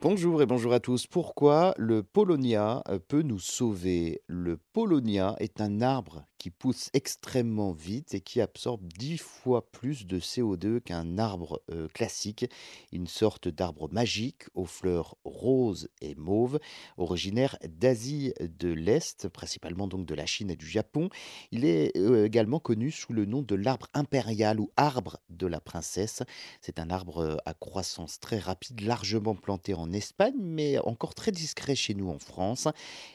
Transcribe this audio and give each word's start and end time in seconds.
Bonjour 0.00 0.40
et 0.40 0.46
bonjour 0.46 0.72
à 0.74 0.78
tous. 0.78 1.08
Pourquoi 1.08 1.74
le 1.76 2.04
Polonia 2.04 2.84
euh, 2.88 3.00
peut 3.00 3.22
nous 3.22 3.40
sauver? 3.40 4.22
Le 4.28 4.56
Polonia 4.72 5.34
est 5.40 5.60
un 5.60 5.80
arbre 5.80 6.24
qui 6.38 6.50
pousse 6.50 6.90
extrêmement 6.92 7.72
vite 7.72 8.14
et 8.14 8.20
qui 8.20 8.40
absorbe 8.40 8.86
10 8.98 9.18
fois 9.18 9.70
plus 9.70 10.06
de 10.06 10.20
CO2 10.20 10.80
qu'un 10.80 11.18
arbre 11.18 11.60
euh, 11.70 11.88
classique, 11.88 12.46
une 12.92 13.06
sorte 13.06 13.48
d'arbre 13.48 13.88
magique 13.92 14.44
aux 14.54 14.64
fleurs 14.64 15.16
roses 15.24 15.88
et 16.00 16.14
mauves, 16.14 16.60
originaire 16.96 17.58
d'Asie 17.68 18.32
de 18.40 18.68
l'Est, 18.68 19.28
principalement 19.28 19.88
donc 19.88 20.06
de 20.06 20.14
la 20.14 20.26
Chine 20.26 20.50
et 20.50 20.56
du 20.56 20.68
Japon. 20.68 21.10
Il 21.50 21.64
est 21.64 21.96
euh, 21.96 22.24
également 22.24 22.60
connu 22.60 22.90
sous 22.90 23.12
le 23.12 23.24
nom 23.24 23.42
de 23.42 23.54
l'arbre 23.54 23.88
impérial 23.94 24.60
ou 24.60 24.70
arbre 24.76 25.18
de 25.30 25.46
la 25.46 25.60
princesse. 25.60 26.22
C'est 26.60 26.78
un 26.78 26.90
arbre 26.90 27.40
à 27.44 27.54
croissance 27.54 28.20
très 28.20 28.38
rapide, 28.38 28.80
largement 28.82 29.34
planté 29.34 29.74
en 29.74 29.92
Espagne, 29.92 30.36
mais 30.38 30.78
encore 30.78 31.14
très 31.14 31.32
discret 31.32 31.74
chez 31.74 31.94
nous 31.94 32.08
en 32.08 32.18
France. 32.18 32.68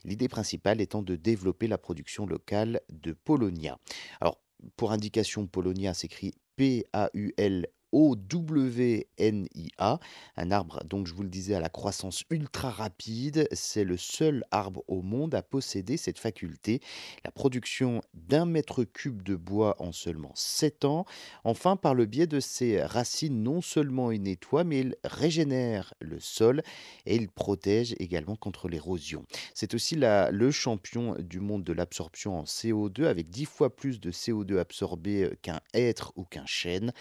L'idée 0.03 0.27
principale 0.27 0.81
étant 0.81 1.01
de 1.01 1.15
développer 1.15 1.67
la 1.67 1.77
production 1.77 2.25
locale 2.25 2.81
de 2.89 3.12
Polonia. 3.13 3.77
Alors, 4.21 4.39
pour 4.77 4.91
indication, 4.91 5.47
Polonia 5.47 5.93
s'écrit 5.93 6.33
P-A-U-L 6.55 7.67
O-W-N-I-A, 7.93 9.89
un 10.35 10.51
arbre, 10.51 10.83
donc 10.83 11.07
je 11.07 11.13
vous 11.13 11.23
le 11.23 11.29
disais, 11.29 11.55
à 11.55 11.61
la 11.61 11.69
croissance 11.69 12.25
ultra 12.29 12.69
rapide. 12.69 13.47
C'est 13.53 13.85
le 13.85 13.95
seul 13.95 14.43
arbre 14.51 14.83
au 14.87 15.01
monde 15.01 15.33
à 15.35 15.41
posséder 15.41 15.95
cette 15.95 16.19
faculté, 16.19 16.81
la 17.23 17.31
production 17.31 18.01
d'un 18.13 18.45
mètre 18.45 18.83
cube 18.83 19.21
de 19.21 19.35
bois 19.35 19.75
en 19.79 19.91
seulement 19.91 20.31
7 20.35 20.83
ans. 20.85 21.05
Enfin, 21.43 21.75
par 21.77 21.93
le 21.93 22.05
biais 22.05 22.27
de 22.27 22.39
ses 22.39 22.83
racines, 22.83 23.41
non 23.43 23.61
seulement 23.61 24.11
il 24.11 24.23
nettoie, 24.23 24.63
mais 24.63 24.81
il 24.81 24.95
régénère 25.03 25.93
le 25.99 26.19
sol 26.19 26.63
et 27.05 27.15
il 27.15 27.29
protège 27.29 27.95
également 27.99 28.35
contre 28.35 28.67
l'érosion. 28.67 29.23
C'est 29.53 29.73
aussi 29.73 29.95
le 29.97 30.51
champion 30.51 31.15
du 31.19 31.39
monde 31.39 31.63
de 31.63 31.73
l'absorption 31.73 32.39
en 32.39 32.43
CO2, 32.43 33.05
avec 33.05 33.29
10 33.29 33.45
fois 33.45 33.75
plus 33.75 33.99
de 33.99 34.11
CO2 34.11 34.57
absorbé 34.57 35.23
euh, 35.23 35.35
qu'un 35.41 35.59
hêtre 35.73 36.13
ou 36.15 36.23
qu'un 36.23 36.45
chêne. 36.45 36.91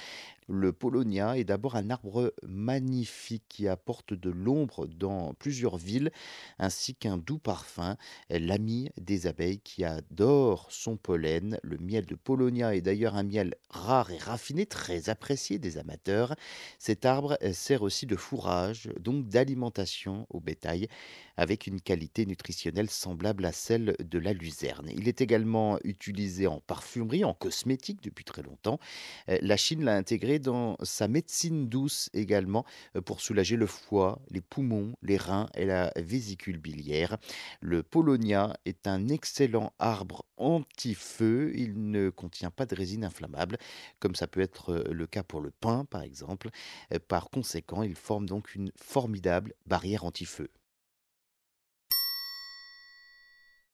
Le 0.54 0.70
Polonia 0.70 1.38
est 1.38 1.44
d'abord 1.44 1.76
un 1.76 1.88
arbre 1.88 2.34
magnifique 2.42 3.44
qui 3.48 3.68
apporte 3.68 4.12
de 4.12 4.28
l'ombre 4.28 4.86
dans 4.86 5.32
plusieurs 5.32 5.78
villes, 5.78 6.10
ainsi 6.58 6.94
qu'un 6.94 7.16
doux 7.16 7.38
parfum, 7.38 7.96
l'ami 8.28 8.90
des 9.00 9.26
abeilles 9.26 9.60
qui 9.60 9.82
adore 9.82 10.66
son 10.70 10.98
pollen. 10.98 11.58
Le 11.62 11.78
miel 11.78 12.04
de 12.04 12.16
Polonia 12.16 12.76
est 12.76 12.82
d'ailleurs 12.82 13.16
un 13.16 13.22
miel 13.22 13.54
rare 13.70 14.10
et 14.10 14.18
raffiné, 14.18 14.66
très 14.66 15.08
apprécié 15.08 15.58
des 15.58 15.78
amateurs. 15.78 16.34
Cet 16.78 17.06
arbre 17.06 17.38
euh, 17.42 17.54
sert 17.54 17.80
aussi 17.80 18.04
de 18.04 18.16
fourrage, 18.16 18.90
donc 19.00 19.28
d'alimentation 19.28 20.26
au 20.28 20.40
bétail, 20.40 20.88
avec 21.38 21.66
une 21.66 21.80
qualité 21.80 22.26
nutritionnelle 22.26 22.90
semblable 22.90 23.46
à 23.46 23.52
celle 23.52 23.96
de 23.98 24.18
la 24.18 24.34
luzerne. 24.34 24.90
Il 24.94 25.08
est 25.08 25.22
également 25.22 25.78
utilisé 25.82 26.46
en 26.46 26.60
parfumerie, 26.60 27.24
en 27.24 27.32
cosmétique 27.32 28.02
depuis 28.02 28.24
très 28.24 28.42
longtemps 28.42 28.78
Heu, 29.28 29.38
la 29.40 29.56
Chine 29.56 29.84
l'a 29.84 29.96
intégré 29.96 30.38
dans 30.42 30.76
sa 30.82 31.08
médecine 31.08 31.68
douce 31.68 32.10
également, 32.14 32.64
heu, 32.96 33.00
pour 33.00 33.20
soulager 33.20 33.56
le 33.56 33.66
foie, 33.66 34.20
les 34.30 34.40
poumons, 34.42 34.94
les 35.02 35.16
reins 35.16 35.48
et 35.54 35.64
la 35.64 35.92
vésicule 35.96 36.58
biliaire. 36.58 37.16
Le 37.60 37.82
Paulownia 37.82 38.56
est 38.66 38.86
un 38.86 39.08
excellent 39.08 39.72
arbre 39.78 40.24
anti-feu. 40.36 41.52
Il 41.54 41.90
ne 41.90 42.10
contient 42.10 42.50
pas 42.50 42.66
de 42.66 42.74
résine 42.74 43.04
inflammable, 43.04 43.58
comme 44.00 44.14
ça 44.14 44.26
peut 44.26 44.40
être, 44.40 44.72
heu, 44.72 44.92
le 44.92 45.06
cas 45.06 45.22
pour 45.22 45.40
le 45.40 45.50
pin, 45.50 45.84
par 45.86 46.02
exemple. 46.02 46.50
Heu, 46.92 46.98
par 46.98 47.30
conséquent, 47.30 47.82
il 47.82 47.94
forme 47.94 48.26
donc 48.26 48.54
une 48.54 48.72
formidable 48.76 49.54
barrière 49.66 50.04
anti-feu. 50.04 50.48